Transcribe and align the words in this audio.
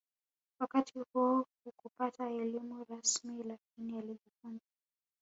Wakati 0.59 0.99
huo 0.99 1.45
hakupata 1.65 2.29
elimu 2.29 2.85
rasmi 2.89 3.43
lakini 3.43 3.97
alijifunza 3.97 4.65